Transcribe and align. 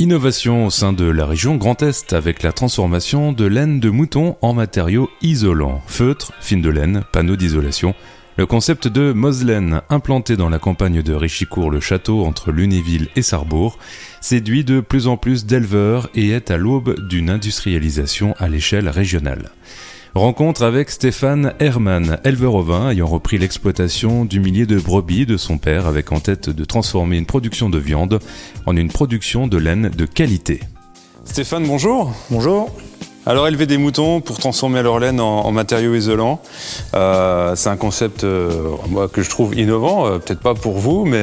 Innovation 0.00 0.64
au 0.64 0.70
sein 0.70 0.94
de 0.94 1.04
la 1.04 1.26
région 1.26 1.56
Grand 1.56 1.82
Est 1.82 2.14
avec 2.14 2.42
la 2.42 2.52
transformation 2.52 3.34
de 3.34 3.44
laine 3.44 3.80
de 3.80 3.90
mouton 3.90 4.38
en 4.40 4.54
matériaux 4.54 5.10
isolants, 5.20 5.82
feutre, 5.86 6.32
fine 6.40 6.62
de 6.62 6.70
laine, 6.70 7.02
panneaux 7.12 7.36
d'isolation. 7.36 7.94
Le 8.38 8.46
concept 8.46 8.88
de 8.88 9.12
Moslaine, 9.12 9.82
implanté 9.90 10.38
dans 10.38 10.48
la 10.48 10.58
campagne 10.58 11.02
de 11.02 11.12
Richicourt-le-Château 11.12 12.24
entre 12.24 12.50
Lunéville 12.50 13.08
et 13.14 13.20
Sarrebourg, 13.20 13.78
séduit 14.22 14.64
de 14.64 14.80
plus 14.80 15.06
en 15.06 15.18
plus 15.18 15.44
d'éleveurs 15.44 16.08
et 16.14 16.30
est 16.30 16.50
à 16.50 16.56
l'aube 16.56 16.98
d'une 17.06 17.28
industrialisation 17.28 18.34
à 18.38 18.48
l'échelle 18.48 18.88
régionale. 18.88 19.50
Rencontre 20.14 20.64
avec 20.64 20.90
Stéphane 20.90 21.54
Hermann, 21.60 22.18
éleveur 22.24 22.56
ovin 22.56 22.90
ayant 22.90 23.06
repris 23.06 23.38
l'exploitation 23.38 24.24
du 24.24 24.40
millier 24.40 24.66
de 24.66 24.76
brebis 24.76 25.24
de 25.24 25.36
son 25.36 25.56
père 25.56 25.86
avec 25.86 26.10
en 26.10 26.18
tête 26.18 26.50
de 26.50 26.64
transformer 26.64 27.16
une 27.16 27.26
production 27.26 27.70
de 27.70 27.78
viande 27.78 28.18
en 28.66 28.76
une 28.76 28.90
production 28.90 29.46
de 29.46 29.56
laine 29.56 29.88
de 29.88 30.06
qualité. 30.06 30.60
Stéphane, 31.24 31.64
bonjour. 31.64 32.12
Bonjour. 32.28 32.74
Alors 33.24 33.46
élever 33.46 33.66
des 33.66 33.78
moutons 33.78 34.20
pour 34.20 34.38
transformer 34.38 34.82
leur 34.82 34.98
laine 34.98 35.20
en, 35.20 35.52
matériaux 35.52 35.94
isolants, 35.94 36.42
euh, 36.94 37.54
c'est 37.54 37.68
un 37.68 37.76
concept 37.76 38.24
euh, 38.24 38.62
moi, 38.88 39.06
que 39.06 39.22
je 39.22 39.30
trouve 39.30 39.56
innovant, 39.56 40.06
euh, 40.06 40.18
peut-être 40.18 40.40
pas 40.40 40.54
pour 40.54 40.78
vous, 40.78 41.04
mais 41.04 41.22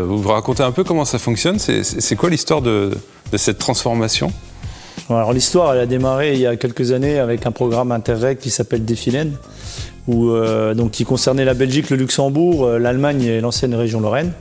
vous 0.00 0.18
vous 0.18 0.28
racontez 0.30 0.64
un 0.64 0.72
peu 0.72 0.82
comment 0.82 1.04
ça 1.04 1.20
fonctionne. 1.20 1.60
C'est 1.60 2.16
quoi 2.16 2.30
l'histoire 2.30 2.62
de, 2.62 2.98
de 3.30 3.36
cette 3.36 3.58
transformation? 3.58 4.32
Alors 5.10 5.34
l'histoire, 5.34 5.74
elle 5.74 5.80
a 5.80 5.86
démarré 5.86 6.32
il 6.32 6.40
y 6.40 6.46
a 6.46 6.56
quelques 6.56 6.92
années 6.92 7.18
avec 7.18 7.44
un 7.46 7.50
programme 7.50 7.92
Interreg 7.92 8.38
qui 8.38 8.48
s'appelle 8.48 8.86
Défilène, 8.86 9.32
où, 10.08 10.30
euh, 10.30 10.72
donc, 10.72 10.92
qui 10.92 11.04
concernait 11.04 11.44
la 11.44 11.52
Belgique, 11.52 11.90
le 11.90 11.96
Luxembourg, 11.96 12.64
euh, 12.64 12.78
l'Allemagne 12.78 13.22
et 13.22 13.40
l'ancienne 13.40 13.74
région 13.74 14.00
Lorraine. 14.00 14.32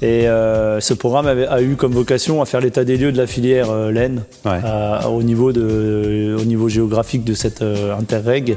Et 0.00 0.28
euh, 0.28 0.78
ce 0.80 0.94
programme 0.94 1.26
a 1.26 1.62
eu 1.62 1.74
comme 1.74 1.92
vocation 1.92 2.40
à 2.40 2.46
faire 2.46 2.60
l'état 2.60 2.84
des 2.84 2.96
lieux 2.96 3.10
de 3.10 3.16
la 3.16 3.26
filière 3.26 3.74
laine 3.90 4.22
au, 5.08 5.22
niveau 5.24 5.50
de, 5.50 6.36
au 6.40 6.44
niveau 6.44 6.68
géographique 6.68 7.24
de 7.24 7.34
cette 7.34 7.62
Interreg 7.62 8.56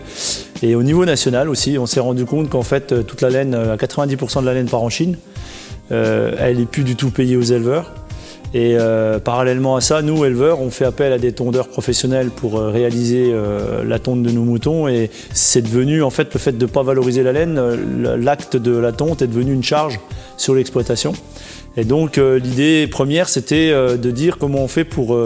et 0.62 0.76
au 0.76 0.84
niveau 0.84 1.06
national 1.06 1.50
aussi. 1.50 1.80
On 1.80 1.88
s'est 1.88 2.00
rendu 2.00 2.26
compte 2.26 2.50
qu'en 2.50 2.62
fait 2.62 3.06
toute 3.08 3.22
la 3.22 3.32
laine, 3.32 3.56
à 3.56 3.76
90% 3.76 4.42
de 4.42 4.46
la 4.46 4.54
laine 4.54 4.70
part 4.70 4.84
en 4.84 4.90
Chine. 4.90 5.18
elle 5.90 6.58
n'est 6.60 6.66
plus 6.66 6.84
du 6.84 6.96
tout 6.96 7.10
payée 7.10 7.36
aux 7.36 7.42
éleveurs. 7.42 7.92
Et 8.54 8.76
euh, 8.78 9.20
parallèlement 9.20 9.78
à 9.78 9.82
ça, 9.82 10.02
nous, 10.02 10.26
éleveurs, 10.26 10.60
on 10.60 10.72
fait 10.72 10.84
appel 10.84 11.14
à 11.14 11.18
des 11.18 11.32
tondeurs 11.32 11.70
professionnels 11.70 12.30
pour 12.30 12.60
euh, 12.60 12.70
réaliser 12.70 13.32
euh, 13.32 13.84
la 13.86 13.98
tonte 13.98 14.24
de 14.24 14.30
nos 14.30 14.44
moutons. 14.44 14.90
Et 14.90 15.10
c'est 15.32 15.62
devenu, 15.62 16.04
en 16.04 16.10
fait, 16.10 16.34
le 16.34 16.40
fait 16.40 16.58
de 16.58 16.66
ne 16.66 16.70
pas 16.70 16.84
valoriser 16.84 17.24
la 17.24 17.32
laine, 17.32 17.60
l'acte 18.18 18.58
de 18.58 18.76
la 18.76 18.92
tonte 18.92 19.22
est 19.22 19.28
devenu 19.28 19.54
une 19.54 19.64
charge 19.64 20.00
sur 20.36 20.54
l'exploitation. 20.54 21.14
Et 21.78 21.86
donc 21.86 22.18
l'idée 22.18 22.86
première, 22.88 23.30
c'était 23.30 23.72
de 23.72 24.12
dire 24.12 24.38
comment 24.38 24.60
on 24.60 24.68
fait 24.68 24.84
pour 24.84 25.18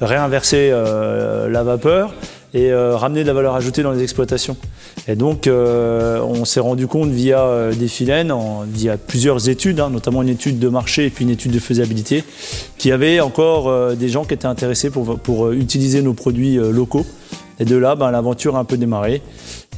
réinverser 0.00 0.70
la 0.70 1.62
vapeur 1.62 2.12
et 2.54 2.72
ramener 2.72 3.22
de 3.22 3.26
la 3.26 3.34
valeur 3.34 3.54
ajoutée 3.54 3.82
dans 3.82 3.90
les 3.90 4.02
exploitations. 4.02 4.56
Et 5.06 5.16
donc, 5.16 5.46
euh, 5.46 6.20
on 6.20 6.44
s'est 6.44 6.60
rendu 6.60 6.86
compte 6.86 7.10
via 7.10 7.40
euh, 7.40 7.74
des 7.74 7.88
filènes, 7.88 8.32
via 8.68 8.96
plusieurs 8.96 9.48
études, 9.48 9.80
hein, 9.80 9.90
notamment 9.90 10.22
une 10.22 10.30
étude 10.30 10.58
de 10.58 10.68
marché 10.68 11.06
et 11.06 11.10
puis 11.10 11.24
une 11.24 11.30
étude 11.30 11.52
de 11.52 11.58
faisabilité, 11.58 12.24
qu'il 12.78 12.90
y 12.90 12.92
avait 12.92 13.20
encore 13.20 13.68
euh, 13.68 13.94
des 13.94 14.08
gens 14.08 14.24
qui 14.24 14.34
étaient 14.34 14.46
intéressés 14.46 14.90
pour, 14.90 15.50
utiliser 15.52 16.00
nos 16.00 16.14
produits 16.14 16.56
locaux. 16.56 17.04
Et 17.60 17.64
de 17.64 17.76
là, 17.76 17.96
ben, 17.96 18.10
l'aventure 18.10 18.56
a 18.56 18.60
un 18.60 18.64
peu 18.64 18.76
démarré. 18.76 19.22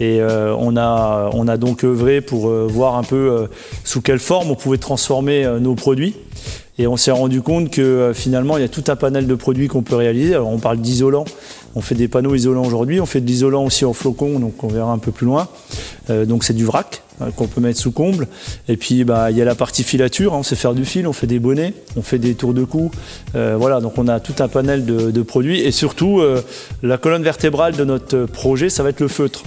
Et 0.01 0.21
on, 0.23 0.77
a, 0.77 1.31
on 1.33 1.49
a 1.49 1.57
donc 1.57 1.85
œuvré 1.85 2.21
pour 2.21 2.49
voir 2.49 2.97
un 2.97 3.03
peu 3.03 3.49
sous 3.85 4.03
quelle 4.03 4.19
forme 4.19 4.51
on 4.51 4.55
pouvait 4.55 4.79
transformer 4.79 5.47
nos 5.61 5.75
produits. 5.75 6.15
Et 6.79 6.87
on 6.87 6.97
s'est 6.97 7.11
rendu 7.11 7.41
compte 7.41 7.71
que 7.71 8.13
finalement, 8.15 8.59
il 8.59 8.61
y 8.61 8.65
a 8.65 8.69
tout 8.69 8.85
un 8.89 8.97
panel 8.97 9.27
de 9.27 9.35
produits 9.35 9.69
qu'on 9.69 9.83
peut 9.83 9.97
réaliser. 9.97 10.35
Alors, 10.35 10.49
on 10.49 10.59
parle 10.59 10.79
d'isolants, 10.79 11.25
on 11.77 11.83
fait 11.83 11.95
des 11.95 12.09
panneaux 12.09 12.35
isolants 12.35 12.65
aujourd'hui, 12.65 13.01
on 13.01 13.07
fait 13.07 13.21
de 13.21 13.27
l'isolant 13.27 13.65
aussi 13.65 13.85
en 13.85 13.93
flocon, 13.93 14.41
donc 14.41 14.65
on 14.65 14.69
verra 14.69 14.93
un 14.93 14.99
peu 14.99 15.13
plus 15.13 15.27
loin. 15.27 15.47
Euh, 16.09 16.25
donc 16.25 16.43
c'est 16.43 16.55
du 16.55 16.65
vrac 16.65 17.03
hein, 17.21 17.27
qu'on 17.37 17.49
peut 17.49 17.61
mettre 17.61 17.79
sous 17.79 17.93
comble. 17.93 18.29
Et 18.67 18.79
puis 18.79 19.05
bah, 19.05 19.31
il 19.31 19.37
y 19.37 19.43
a 19.43 19.45
la 19.45 19.55
partie 19.55 19.85
filature, 19.85 20.33
hein, 20.33 20.39
on 20.39 20.43
sait 20.43 20.57
faire 20.57 20.73
du 20.73 20.87
fil, 20.87 21.07
on 21.07 21.13
fait 21.13 21.27
des 21.27 21.39
bonnets, 21.39 21.75
on 21.95 22.03
fait 22.03 22.19
des 22.19 22.35
tours 22.35 22.55
de 22.55 22.65
cou. 22.65 22.91
Euh, 23.35 23.57
voilà, 23.59 23.81
donc 23.81 23.99
on 23.99 24.09
a 24.09 24.21
tout 24.21 24.43
un 24.43 24.49
panel 24.49 24.87
de, 24.87 25.23
produits. 25.23 25.61
Et 25.61 25.71
surtout, 25.71 26.21
euh, 26.21 26.41
la 26.83 26.97
colonne 26.97 27.23
vertébrale 27.23 27.77
de 27.77 27.85
notre 27.85 28.25
projet, 28.25 28.71
ça 28.71 28.83
va 28.83 28.89
être 28.89 29.01
le 29.01 29.09
feutre. 29.09 29.43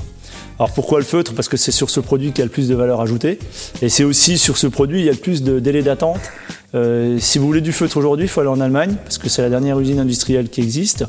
Alors 0.59 0.72
pourquoi 0.72 1.00
le 1.00 1.06
feutre? 1.06 1.34
Parce 1.34 1.48
que 1.48 1.58
c'est 1.58 1.72
sur 1.72 1.90
ce 1.90 2.00
produit 2.00 2.28
qu'il 2.28 2.40
y 2.40 2.42
a 2.42 2.46
le 2.46 2.52
plus 2.52 2.68
de 2.68 2.75
valeur 2.75 3.02
ajoutée. 3.02 3.40
Et 3.81 3.90
c'est 3.90 4.04
aussi 4.04 4.38
sur 4.38 4.58
ce 4.58 4.68
produit, 4.68 5.00
il 5.00 5.06
y 5.06 5.09
a 5.09 5.14
le 5.14 5.18
plus 5.18 5.42
de 5.42 5.59
délai 5.59 5.81
d'attente 5.81 6.20
euh, 6.75 7.18
si 7.19 7.40
vous 7.40 7.47
voulez 7.47 7.62
du 7.62 7.72
feutre 7.72 7.97
aujourd'hui, 7.97 8.25
il 8.25 8.30
faut 8.30 8.41
aller 8.41 8.50
en 8.50 8.62
Allemagne, 8.62 8.96
parce 9.03 9.18
que 9.18 9.28
c'est 9.28 9.41
la 9.41 9.50
dernière 9.50 9.80
usine 9.80 10.00
industrielle 10.00 10.50
qui 10.50 10.62
existe. 10.62 11.06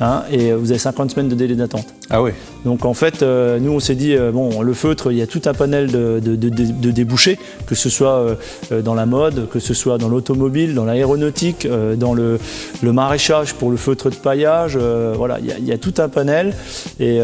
Hein, 0.00 0.22
et 0.30 0.52
vous 0.52 0.70
avez 0.70 0.78
50 0.78 1.10
semaines 1.10 1.28
de 1.28 1.34
délai 1.34 1.54
d'attente. 1.54 1.86
Ah 2.10 2.22
oui. 2.22 2.30
Donc 2.64 2.84
en 2.84 2.94
fait, 2.94 3.22
euh, 3.22 3.58
nous 3.58 3.72
on 3.72 3.80
s'est 3.80 3.94
dit, 3.94 4.14
euh, 4.14 4.30
bon, 4.30 4.62
le 4.62 4.74
feutre, 4.74 5.10
il 5.10 5.18
y 5.18 5.22
a 5.22 5.26
tout 5.26 5.42
un 5.46 5.54
panel 5.54 5.90
de, 5.90 6.90
débouchés, 6.90 7.38
que 7.66 7.74
ce 7.74 7.88
soit 7.88 8.36
dans 8.84 8.94
la 8.94 9.06
mode, 9.06 9.48
que 9.48 9.58
ce 9.58 9.74
soit 9.74 9.98
dans 9.98 10.08
l'automobile, 10.08 10.74
dans 10.74 10.84
l'aéronautique, 10.84 11.66
dans 11.96 12.14
le, 12.14 12.38
maraîchage 12.82 13.54
pour 13.54 13.70
le 13.70 13.76
feutre 13.76 14.10
de 14.10 14.16
paillage. 14.16 14.76
voilà, 14.76 15.38
il 15.40 15.66
y, 15.66 15.72
a, 15.72 15.78
tout 15.78 15.94
un 15.98 16.08
panel. 16.08 16.54
Et, 16.98 17.20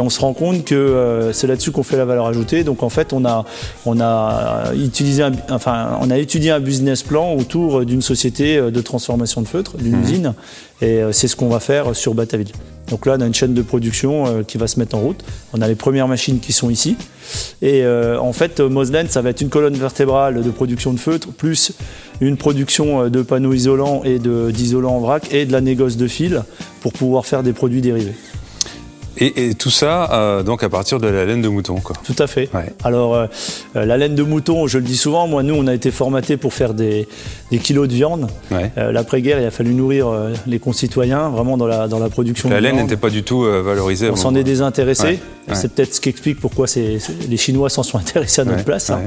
on 0.00 0.08
se 0.08 0.20
rend 0.20 0.32
compte 0.32 0.64
que 0.64 1.30
c'est 1.32 1.46
là-dessus 1.46 1.70
qu'on 1.70 1.82
fait 1.82 1.96
la 1.96 2.04
valeur 2.04 2.26
ajoutée. 2.26 2.64
Donc 2.64 2.82
en 2.82 2.88
fait, 2.88 3.12
on 3.12 3.24
a, 3.24 3.44
on 3.86 4.00
a, 4.00 4.72
utilisé 4.74 5.24
enfin, 5.50 5.98
on 6.00 6.10
a 6.10 6.18
étudié 6.18 6.50
un 6.50 6.60
business 6.60 7.02
plan 7.02 7.29
autour 7.34 7.84
d'une 7.84 8.02
société 8.02 8.56
euh, 8.56 8.70
de 8.70 8.80
transformation 8.80 9.40
de 9.42 9.48
feutre, 9.48 9.76
d'une 9.76 9.96
mhm. 9.96 10.02
usine. 10.02 10.34
Et 10.80 11.02
euh, 11.02 11.12
c'est 11.12 11.28
ce 11.28 11.36
qu'on 11.36 11.48
va 11.48 11.60
faire 11.60 11.94
sur 11.94 12.14
Bataville. 12.14 12.52
Donc 12.88 13.06
là, 13.06 13.14
on 13.18 13.20
a 13.20 13.26
une 13.26 13.34
chaîne 13.34 13.54
de 13.54 13.62
production 13.62 14.26
euh, 14.26 14.42
qui 14.42 14.58
va 14.58 14.66
se 14.66 14.78
mettre 14.78 14.96
en 14.96 15.00
route. 15.00 15.22
On 15.52 15.62
a 15.62 15.68
les 15.68 15.74
premières 15.74 16.08
machines 16.08 16.40
qui 16.40 16.52
sont 16.52 16.70
ici. 16.70 16.96
Et 17.62 17.86
en 17.86 18.32
fait, 18.32 18.58
Moslen, 18.58 19.08
ça 19.08 19.22
va 19.22 19.30
être 19.30 19.40
une 19.40 19.50
colonne 19.50 19.76
vertébrale 19.76 20.42
de 20.42 20.50
production 20.50 20.92
de 20.92 20.98
feutre, 20.98 21.28
plus 21.28 21.72
une 22.20 22.36
production 22.36 23.08
de 23.08 23.22
panneaux 23.22 23.52
isolants 23.52 24.02
et 24.04 24.18
d'isolants 24.18 24.96
en 24.96 24.98
vrac 24.98 25.32
et 25.32 25.46
de 25.46 25.52
la 25.52 25.60
négoce 25.60 25.96
de 25.96 26.08
fil 26.08 26.42
pour 26.80 26.92
pouvoir 26.92 27.26
faire 27.26 27.44
des 27.44 27.52
produits 27.52 27.82
dérivés. 27.82 28.14
Et, 29.22 29.54
tout 29.54 29.70
ça, 29.70 30.10
euh, 30.12 30.42
donc 30.42 30.62
à 30.62 30.70
partir 30.70 30.98
de 30.98 31.06
la 31.06 31.26
laine 31.26 31.42
de 31.42 31.48
mouton, 31.48 31.80
quoi. 31.80 31.94
Tout 32.04 32.16
à 32.18 32.26
fait. 32.26 32.48
Alors, 32.82 33.14
euh, 33.14 33.26
euh, 33.76 33.84
la 33.84 33.96
laine 33.96 34.14
de 34.14 34.22
mouton, 34.22 34.66
je 34.66 34.78
le 34.78 34.84
dis 34.84 34.96
souvent, 34.96 35.26
moi, 35.26 35.42
nous, 35.42 35.54
on 35.54 35.66
a 35.66 35.74
été 35.74 35.90
formatés 35.90 36.36
pour 36.36 36.52
faire 36.52 36.74
des, 36.74 37.06
kilos 37.62 37.88
de 37.88 37.94
viande. 37.94 38.28
L'après-guerre, 38.76 39.40
il 39.40 39.46
a 39.46 39.50
fallu 39.50 39.74
nourrir 39.74 40.08
les 40.46 40.58
concitoyens, 40.58 41.28
vraiment 41.28 41.56
dans 41.56 41.66
la, 41.66 41.88
dans 41.88 41.98
la 41.98 42.08
production 42.08 42.48
la 42.48 42.60
laine 42.60 42.76
n'était 42.76 42.96
pas 42.96 43.10
du 43.10 43.22
tout 43.22 43.42
valorisée. 43.42 44.10
On 44.10 44.16
s'en 44.16 44.34
est 44.34 44.44
désintéressé. 44.44 45.18
C'est 45.52 45.72
peut-être 45.72 45.94
ce 45.94 46.00
qui 46.00 46.08
explique 46.08 46.40
pourquoi 46.40 46.66
les 46.76 47.36
Chinois 47.36 47.70
s'en 47.70 47.82
sont 47.82 47.98
intéressés 47.98 48.42
à 48.42 48.44
notre 48.44 48.64
place. 48.64 48.90
Hein. 48.90 49.02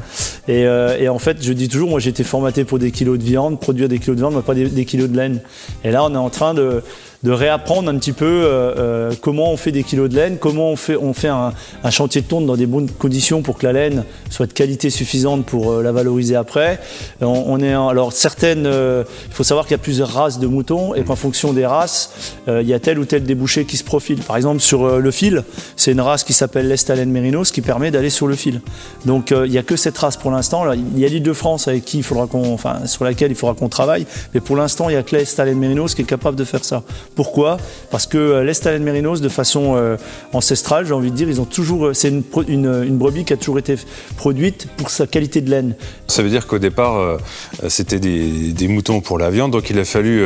Et, 0.47 1.09
en 1.09 1.19
fait, 1.19 1.37
je 1.41 1.53
dis 1.53 1.69
toujours, 1.69 1.89
moi, 1.89 1.99
j'ai 1.99 2.09
été 2.09 2.23
formaté 2.23 2.63
pour 2.63 2.79
des 2.79 2.91
kilos 2.91 3.17
de 3.17 3.23
viande, 3.23 3.59
produire 3.59 3.89
des 3.89 3.99
kilos 3.99 4.15
de 4.15 4.21
viande, 4.21 4.35
mais 4.35 4.41
pas 4.41 4.55
des, 4.55 4.65
des 4.65 4.85
kilos 4.85 5.09
de 5.09 5.17
laine. 5.17 5.41
Et 5.83 5.91
là, 5.91 6.03
on 6.03 6.13
est 6.13 6.17
en 6.17 6.29
train 6.29 6.53
de 6.53 6.83
de 7.23 7.31
réapprendre 7.31 7.89
un 7.89 7.97
petit 7.97 8.11
peu 8.11 8.25
euh, 8.25 8.73
euh, 8.77 9.11
comment 9.21 9.51
on 9.51 9.57
fait 9.57 9.71
des 9.71 9.83
kilos 9.83 10.09
de 10.09 10.15
laine, 10.15 10.37
comment 10.37 10.69
on 10.69 10.75
fait, 10.75 10.97
on 10.97 11.13
fait 11.13 11.29
un, 11.29 11.53
chantier 11.89 12.21
de 12.21 12.27
tonte 12.27 12.45
dans 12.45 12.57
des 12.57 12.65
bonnes 12.65 12.89
conditions 12.89 13.41
pour 13.41 13.57
que 13.57 13.65
la 13.65 13.73
laine 13.73 14.03
soit 14.29 14.52
qualité 14.53 14.89
suffisante 14.89 15.45
pour 15.45 15.71
euh, 15.71 15.83
la 15.83 15.91
valoriser 15.91 16.35
après. 16.35 16.79
On, 17.21 17.59
est 17.59 17.73
alors 17.73 18.13
certaines, 18.13 18.65
il 18.65 19.33
faut 19.33 19.43
savoir 19.43 19.65
qu'il 19.65 19.73
y 19.73 19.79
a 19.79 19.83
plusieurs 19.83 20.09
races 20.09 20.39
de 20.39 20.47
moutons 20.47 20.93
et 20.95 21.03
qu'en 21.03 21.15
fonction 21.15 21.53
des 21.53 21.65
races, 21.65 22.33
il 22.47 22.67
y 22.67 22.73
a 22.73 22.79
tel 22.79 22.99
ou 22.99 23.05
tel 23.05 23.23
débouché 23.23 23.65
qui 23.65 23.77
se 23.77 23.83
profile. 23.83 24.19
Par 24.19 24.35
exemple 24.35 24.59
sur 24.59 24.99
le 24.99 25.11
fil, 25.11 25.43
c'est 25.75 25.91
une 25.91 26.01
race 26.01 26.23
qui 26.23 26.33
s'appelle 26.33 26.67
l'Estalen 26.67 27.09
Mérinos 27.09 27.51
qui 27.51 27.61
permet 27.61 27.91
d'aller 27.91 28.09
sur 28.09 28.27
le 28.27 28.35
fil. 28.35 28.61
Donc 29.05 29.31
il 29.31 29.49
n'y 29.49 29.57
a 29.57 29.63
que 29.63 29.75
cette 29.75 29.97
race 29.97 30.17
pour 30.17 30.31
l'instant. 30.31 30.71
Il 30.73 30.99
y 30.99 31.05
a 31.05 31.07
l'île 31.07 31.23
de 31.23 31.33
France 31.33 31.67
avec 31.67 31.85
qui 31.85 31.97
il 31.97 32.03
faudra 32.03 32.27
qu'on, 32.27 32.53
enfin 32.53 32.85
sur 32.85 33.05
laquelle 33.05 33.31
il 33.31 33.35
faudra 33.35 33.55
qu'on 33.55 33.69
travaille, 33.69 34.05
mais 34.33 34.41
pour 34.41 34.55
l'instant 34.55 34.89
il 34.89 34.93
n'y 34.93 34.99
a 34.99 35.03
que 35.03 35.15
l'Estalen 35.15 35.57
Mérinos 35.57 35.95
qui 35.95 36.01
est 36.01 36.05
capable 36.05 36.37
de 36.37 36.43
faire 36.43 36.65
ça. 36.65 36.83
Pourquoi? 37.15 37.57
Parce 37.91 38.07
que 38.07 38.17
euh, 38.17 38.43
l'Estalen 38.43 38.83
Mérinos, 38.83 39.21
de 39.21 39.29
façon 39.29 39.75
euh, 39.75 39.97
ancestrale, 40.33 40.85
j'ai 40.85 40.93
envie 40.93 41.11
de 41.11 41.15
dire, 41.15 41.29
ils 41.29 41.41
ont 41.41 41.45
toujours, 41.45 41.87
euh, 41.87 41.93
c'est 41.93 42.09
une, 42.09 42.97
brebis 42.97 43.25
qui 43.25 43.33
a 43.33 43.37
toujours 43.37 43.59
été 43.59 43.75
produite 44.17 44.42
pour 44.51 44.89
sa 44.89 45.07
qualité 45.07 45.41
de 45.41 45.49
laine. 45.49 45.75
Ça 46.07 46.23
veut 46.23 46.29
dire 46.29 46.47
qu'au 46.47 46.59
départ, 46.59 47.19
c'était 47.67 47.99
des, 47.99 48.67
moutons 48.67 49.01
pour 49.01 49.17
la 49.17 49.29
viande, 49.29 49.51
donc 49.51 49.69
il 49.69 49.79
a 49.79 49.85
fallu 49.85 50.25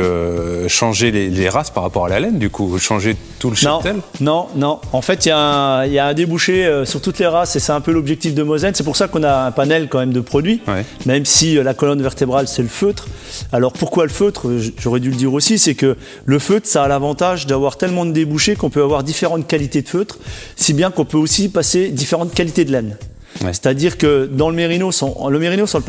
changer 0.68 1.10
les, 1.10 1.48
races 1.48 1.70
par 1.70 1.82
rapport 1.82 2.06
à 2.06 2.08
la 2.08 2.20
laine, 2.20 2.38
du 2.38 2.50
coup, 2.50 2.78
changer 2.78 3.16
tout 3.38 3.50
le 3.50 3.56
cheptel 3.56 3.96
Non, 4.20 4.48
non, 4.56 4.80
En 4.92 5.02
fait, 5.02 5.26
il 5.26 5.28
y, 5.28 5.32
a 5.32 6.06
un 6.06 6.14
débouché 6.14 6.82
sur 6.84 7.00
toutes 7.00 7.18
les 7.18 7.26
races 7.26 7.56
et 7.56 7.60
c'est 7.60 7.72
un 7.72 7.80
peu 7.80 7.92
l'objectif 7.92 8.34
de 8.34 8.42
Mosen. 8.42 8.74
C'est 8.74 8.84
pour 8.84 8.96
ça 8.96 9.08
qu'on 9.08 9.22
a 9.22 9.46
un 9.46 9.50
panel 9.50 9.88
quand 9.88 9.98
même 9.98 10.12
de 10.12 10.20
produits, 10.20 10.60
même 11.06 11.24
si 11.24 11.54
la 11.54 11.74
colonne 11.74 12.02
vertébrale, 12.02 12.48
c'est 12.48 12.62
le 12.62 12.68
feutre. 12.68 13.08
Alors 13.52 13.72
pourquoi 13.72 14.04
le 14.04 14.10
feutre? 14.10 14.46
J'aurais 14.78 15.00
dû 15.00 15.10
le 15.10 15.16
dire 15.16 15.32
aussi, 15.32 15.58
c'est 15.58 15.74
que 15.74 15.96
le 16.24 16.38
feutre, 16.38 16.66
ça 16.66 16.84
a 16.84 16.88
l'avantage 16.88 17.46
d'avoir 17.46 17.76
tellement 17.76 18.04
de 18.04 18.12
débouchés 18.12 18.56
qu'on 18.56 18.70
peut 18.70 18.82
avoir 18.82 19.02
différentes 19.02 19.46
qualités 19.46 19.82
de 19.82 19.88
feutre, 19.88 20.18
si 20.56 20.74
bien 20.74 20.90
qu'on 20.90 21.04
peut 21.04 21.18
aussi 21.18 21.48
passer 21.48 21.88
différentes 21.88 22.34
qualités 22.34 22.64
de 22.64 22.72
laine. 22.72 22.96
C'est-à-dire 23.40 23.98
que 23.98 24.26
dans 24.26 24.50
le 24.50 24.56
mérinos, 24.56 25.02
on, 25.02 25.28
le 25.28 25.38
mérinos, 25.38 25.74
on 25.74 25.82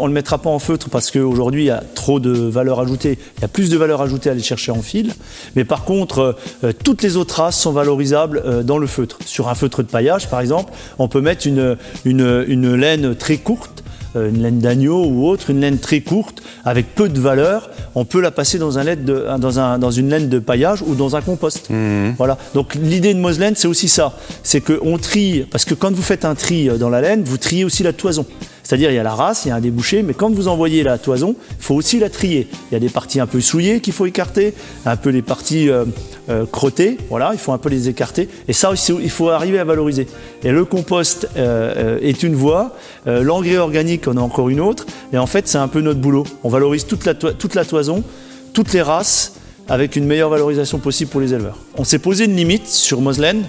on 0.00 0.06
le 0.06 0.12
mettra 0.12 0.38
pas 0.38 0.50
en 0.50 0.58
feutre 0.58 0.88
parce 0.88 1.10
qu'aujourd'hui 1.10 1.64
il 1.64 1.66
y 1.66 1.70
a 1.70 1.82
trop 1.94 2.20
de 2.20 2.30
valeur 2.30 2.80
ajoutée. 2.80 3.18
Il 3.38 3.42
y 3.42 3.44
a 3.44 3.48
plus 3.48 3.70
de 3.70 3.76
valeur 3.76 4.00
ajoutée 4.00 4.28
à 4.28 4.32
aller 4.32 4.42
chercher 4.42 4.72
en 4.72 4.82
fil. 4.82 5.14
Mais 5.56 5.64
par 5.64 5.84
contre, 5.84 6.36
euh, 6.64 6.72
toutes 6.84 7.02
les 7.02 7.16
autres 7.16 7.42
races 7.42 7.58
sont 7.58 7.72
valorisables 7.72 8.42
euh, 8.44 8.62
dans 8.62 8.78
le 8.78 8.86
feutre. 8.86 9.18
Sur 9.26 9.48
un 9.48 9.54
feutre 9.54 9.82
de 9.82 9.88
paillage, 9.88 10.28
par 10.28 10.40
exemple, 10.40 10.72
on 10.98 11.08
peut 11.08 11.20
mettre 11.20 11.46
une, 11.46 11.76
laine 12.04 13.14
très 13.14 13.36
courte 13.36 13.84
euh, 14.16 14.30
une 14.30 14.42
laine 14.42 14.58
d'agneau 14.58 15.04
ou 15.04 15.26
autre, 15.26 15.50
une 15.50 15.60
laine 15.60 15.78
très 15.78 16.00
courte, 16.00 16.42
avec 16.64 16.94
peu 16.94 17.08
de 17.08 17.20
valeur, 17.20 17.68
on 17.98 18.04
peut 18.04 18.20
la 18.20 18.30
passer 18.30 18.58
dans, 18.58 18.78
un 18.78 18.84
de, 18.84 19.26
dans, 19.38 19.58
un, 19.58 19.78
dans 19.78 19.90
une 19.90 20.08
laine 20.08 20.28
de 20.28 20.38
paillage 20.38 20.82
ou 20.82 20.94
dans 20.94 21.16
un 21.16 21.20
compost. 21.20 21.68
Mmh. 21.70 22.10
Voilà. 22.16 22.38
Donc 22.54 22.74
l'idée 22.74 23.14
de 23.14 23.18
Moslaine, 23.18 23.54
c'est 23.56 23.68
aussi 23.68 23.88
ça. 23.88 24.16
C'est 24.42 24.60
qu'on 24.60 24.98
trie, 24.98 25.46
parce 25.50 25.64
que 25.64 25.74
quand 25.74 25.92
vous 25.92 26.02
faites 26.02 26.24
un 26.24 26.34
tri 26.34 26.68
dans 26.78 26.90
la 26.90 27.00
laine, 27.00 27.22
vous 27.24 27.38
triez 27.38 27.64
aussi 27.64 27.82
la 27.82 27.92
toison. 27.92 28.24
C'est-à-dire, 28.68 28.90
il 28.90 28.96
y 28.96 28.98
a 28.98 29.02
la 29.02 29.14
race, 29.14 29.46
il 29.46 29.48
y 29.48 29.50
a 29.50 29.54
un 29.54 29.62
débouché, 29.62 30.02
mais 30.02 30.12
quand 30.12 30.30
vous 30.30 30.46
envoyez 30.46 30.82
la 30.82 30.98
toison, 30.98 31.36
il 31.58 31.64
faut 31.64 31.74
aussi 31.74 31.98
la 31.98 32.10
trier. 32.10 32.48
Il 32.70 32.74
y 32.74 32.76
a 32.76 32.78
des 32.78 32.90
parties 32.90 33.18
un 33.18 33.26
peu 33.26 33.40
souillées 33.40 33.80
qu'il 33.80 33.94
faut 33.94 34.04
écarter, 34.04 34.52
un 34.84 34.96
peu 34.96 35.08
les 35.08 35.22
parties 35.22 35.70
euh, 35.70 35.86
euh, 36.28 36.44
crottées, 36.44 36.98
voilà, 37.08 37.30
il 37.32 37.38
faut 37.38 37.52
un 37.52 37.56
peu 37.56 37.70
les 37.70 37.88
écarter. 37.88 38.28
Et 38.46 38.52
ça, 38.52 38.72
il 39.02 39.08
faut 39.08 39.30
arriver 39.30 39.58
à 39.58 39.64
valoriser. 39.64 40.06
Et 40.44 40.50
le 40.50 40.66
compost 40.66 41.30
euh, 41.38 41.98
est 42.02 42.22
une 42.22 42.34
voie, 42.34 42.76
l'engrais 43.06 43.56
organique 43.56 44.06
en 44.06 44.18
a 44.18 44.20
encore 44.20 44.50
une 44.50 44.60
autre, 44.60 44.84
et 45.14 45.16
en 45.16 45.26
fait, 45.26 45.48
c'est 45.48 45.56
un 45.56 45.68
peu 45.68 45.80
notre 45.80 46.00
boulot. 46.00 46.26
On 46.44 46.50
valorise 46.50 46.84
toute 46.84 47.06
la, 47.06 47.14
toute 47.14 47.54
la 47.54 47.64
toison, 47.64 48.04
toutes 48.52 48.74
les 48.74 48.82
races, 48.82 49.32
avec 49.70 49.96
une 49.96 50.04
meilleure 50.04 50.28
valorisation 50.28 50.78
possible 50.78 51.10
pour 51.10 51.22
les 51.22 51.32
éleveurs. 51.32 51.56
On 51.78 51.84
s'est 51.84 52.00
posé 52.00 52.26
une 52.26 52.36
limite 52.36 52.66
sur 52.66 53.00
Moslaine, 53.00 53.44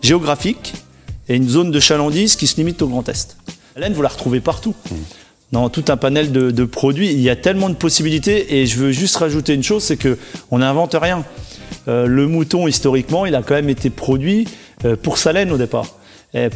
géographique, 0.00 0.72
et 1.28 1.36
une 1.36 1.46
zone 1.46 1.70
de 1.70 1.78
chalandise 1.78 2.36
qui 2.36 2.46
se 2.46 2.56
limite 2.56 2.80
au 2.80 2.88
Grand 2.88 3.06
Est. 3.06 3.36
La 3.76 3.82
laine, 3.82 3.92
vous 3.92 4.00
la 4.00 4.08
retrouvez 4.08 4.40
partout. 4.40 4.74
Dans 5.52 5.68
tout 5.68 5.84
un 5.88 5.98
panel 5.98 6.32
de, 6.32 6.64
produits, 6.64 7.10
il 7.10 7.20
y 7.20 7.28
a 7.28 7.36
tellement 7.36 7.68
de 7.68 7.74
possibilités. 7.74 8.56
Et 8.56 8.64
je 8.64 8.78
veux 8.78 8.90
juste 8.90 9.16
rajouter 9.16 9.52
une 9.52 9.62
chose, 9.62 9.82
c'est 9.82 9.98
qu'on 9.98 10.58
n'invente 10.58 10.96
rien. 10.98 11.26
Euh, 11.86 12.06
le 12.06 12.26
mouton, 12.26 12.68
historiquement, 12.68 13.26
il 13.26 13.34
a 13.34 13.42
quand 13.42 13.52
même 13.52 13.68
été 13.68 13.90
produit 13.90 14.48
euh, 14.86 14.96
pour 14.96 15.18
sa 15.18 15.34
laine 15.34 15.52
au 15.52 15.58
départ, 15.58 15.92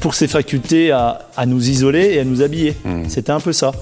pour 0.00 0.14
ses 0.14 0.28
facultés 0.28 0.92
à, 0.92 1.28
nous 1.46 1.68
isoler 1.68 2.14
et 2.14 2.20
à 2.20 2.24
nous 2.24 2.40
habiller. 2.40 2.74
Mmh. 2.86 3.02
C'était 3.08 3.32
un 3.32 3.40
peu 3.40 3.52
ça. 3.52 3.72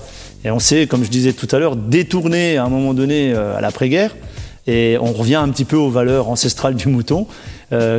Et 0.45 0.51
on 0.51 0.59
s'est, 0.59 0.89
comme 0.89 1.05
je 1.05 1.11
disais 1.11 1.33
tout 1.33 1.49
à 1.53 1.61
l'heure, 1.61 1.77
détourné 1.77 2.57
à 2.57 2.65
un 2.65 2.69
moment 2.69 2.93
donné 2.93 3.33
euh, 3.33 3.57
à 3.57 3.61
l'après-guerre. 3.61 4.17
Et 4.67 4.99
on 5.01 5.13
revient 5.13 5.37
un 5.37 5.49
petit 5.51 5.65
peu 5.65 5.77
aux 5.77 5.91
valeurs 5.91 6.29
ancestrales 6.29 6.75
du 6.75 6.89
mouton, 6.89 7.29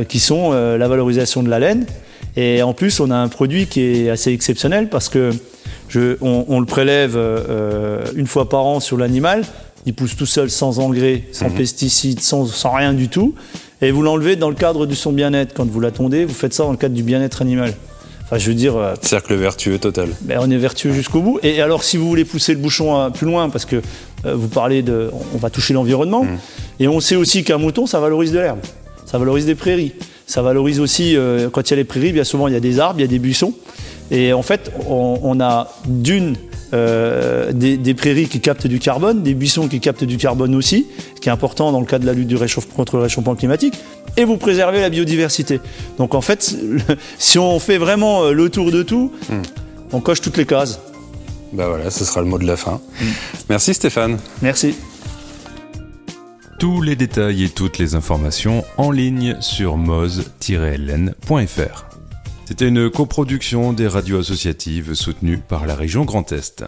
qui 0.08 0.20
sont 0.20 0.52
la 0.52 0.86
valorisation 0.86 1.42
de 1.42 1.48
la 1.48 1.58
laine, 1.58 1.84
et 2.36 2.62
en 2.62 2.72
plus, 2.72 3.00
on 3.00 3.10
a 3.10 3.16
un 3.16 3.28
produit 3.28 3.66
qui 3.66 3.80
est 3.80 4.10
assez 4.10 4.32
exceptionnel 4.32 4.88
parce 4.88 5.08
que 5.08 5.32
on, 6.20 6.60
le 6.60 6.66
prélève 6.66 7.14
euh, 7.16 8.04
une 8.14 8.26
fois 8.26 8.48
par 8.48 8.64
an 8.64 8.80
sur 8.80 8.96
l'animal. 8.96 9.44
Il 9.86 9.94
pousse 9.94 10.14
tout 10.14 10.26
seul, 10.26 10.50
sans 10.50 10.78
engrais, 10.78 11.24
sans 11.32 11.48
mhm. 11.48 11.56
pesticides, 11.56 12.20
sans, 12.20 12.46
rien 12.72 12.92
du 12.92 13.08
tout. 13.08 13.34
Et 13.80 13.90
vous 13.90 14.02
l'enlevez 14.02 14.36
dans 14.36 14.50
le 14.50 14.54
cadre 14.54 14.86
de 14.86 14.94
son 14.94 15.10
bien-être. 15.10 15.54
Quand 15.54 15.68
vous 15.68 15.80
l'attendez, 15.80 16.24
vous 16.24 16.34
faites 16.34 16.52
ça 16.52 16.64
dans 16.64 16.70
le 16.70 16.76
cadre 16.76 16.94
du 16.94 17.02
bien-être 17.02 17.40
animal. 17.40 17.74
Enfin, 18.24 18.36
je 18.38 18.48
veux 18.48 18.54
dire. 18.54 18.76
Euh, 18.76 18.94
Cercle 19.00 19.34
vertueux 19.34 19.78
total. 19.78 20.10
Ben, 20.20 20.38
on 20.40 20.50
est 20.50 20.58
vertueux 20.58 20.92
jusqu'au 20.92 21.22
bout. 21.22 21.40
Et 21.42 21.62
alors, 21.62 21.82
si 21.82 21.96
vous 21.96 22.06
voulez 22.06 22.26
pousser 22.26 22.52
le 22.52 22.60
bouchon 22.60 22.96
euh, 22.96 23.08
plus 23.08 23.26
loin, 23.26 23.48
parce 23.48 23.64
que 23.64 23.82
vous 24.22 24.48
parlez 24.48 24.82
de. 24.82 25.10
On 25.34 25.38
va 25.38 25.48
toucher 25.48 25.72
l'environnement. 25.72 26.24
Mhm. 26.24 26.38
Et 26.78 26.88
on 26.88 27.00
sait 27.00 27.16
aussi 27.16 27.42
qu'un 27.42 27.58
mouton, 27.58 27.86
ça 27.86 28.00
valorise 28.00 28.32
de 28.32 28.38
l'herbe. 28.38 28.60
Ça 29.06 29.18
valorise 29.18 29.46
des 29.46 29.54
prairies. 29.54 29.94
Ça 30.30 30.42
valorise 30.42 30.78
aussi, 30.78 31.16
euh, 31.16 31.50
quand 31.50 31.68
il 31.68 31.70
y 31.70 31.72
a 31.72 31.76
les 31.76 31.84
prairies, 31.84 32.12
bien 32.12 32.22
souvent 32.22 32.46
il 32.46 32.54
y 32.54 32.56
a 32.56 32.60
des 32.60 32.78
arbres, 32.78 33.00
il 33.00 33.02
y 33.02 33.04
a 33.04 33.08
des 33.08 33.18
buissons. 33.18 33.52
Et 34.12 34.32
en 34.32 34.42
fait, 34.42 34.70
on, 34.88 35.40
a 35.40 35.72
d'une 35.88 36.36
euh, 36.72 37.50
des, 37.52 37.94
prairies 37.94 38.28
qui 38.28 38.38
captent 38.38 38.68
du 38.68 38.78
carbone, 38.78 39.24
des 39.24 39.34
buissons 39.34 39.66
qui 39.66 39.80
captent 39.80 40.04
du 40.04 40.18
carbone 40.18 40.54
aussi, 40.54 40.86
ce 41.16 41.20
qui 41.20 41.28
est 41.28 41.32
important 41.32 41.72
dans 41.72 41.80
le 41.80 41.86
cadre 41.86 42.02
de 42.02 42.06
la 42.06 42.12
lutte 42.12 42.28
du 42.28 42.36
contre 42.76 42.96
le 42.96 43.02
réchauffement 43.02 43.34
climatique, 43.34 43.74
et 44.16 44.22
vous 44.22 44.36
préservez 44.36 44.80
la 44.80 44.90
biodiversité. 44.90 45.60
Donc 45.98 46.14
en 46.14 46.20
fait, 46.20 46.54
si 47.18 47.40
on 47.40 47.58
fait 47.58 47.78
vraiment 47.78 48.22
euh, 48.22 48.32
le 48.32 48.50
tour 48.50 48.70
de 48.70 48.84
tout, 48.84 49.10
hmm. 49.30 49.42
on 49.90 50.00
coche 50.00 50.20
toutes 50.20 50.36
les 50.36 50.46
cases. 50.46 50.78
Bah 51.52 51.66
voilà, 51.66 51.90
ce 51.90 52.04
sera 52.04 52.20
le 52.20 52.28
mot 52.28 52.38
de 52.38 52.46
la 52.46 52.56
fin. 52.56 52.80
Hmm. 53.00 53.06
Merci 53.48 53.74
Stéphane. 53.74 54.18
Merci 54.42 54.76
tous 56.60 56.80
les 56.82 56.94
détails 56.94 57.44
et 57.44 57.48
toutes 57.48 57.78
les 57.78 57.94
informations 57.94 58.64
en 58.76 58.90
ligne 58.90 59.34
sur 59.40 59.78
moz-ln.fr. 59.78 60.26
C'était 62.44 62.68
une 62.68 62.90
coproduction 62.90 63.72
des 63.72 63.88
radios 63.88 64.18
associatives 64.18 64.92
soutenues 64.92 65.38
par 65.38 65.64
la 65.64 65.74
région 65.74 66.04
Grand 66.04 66.30
Est. 66.32 66.64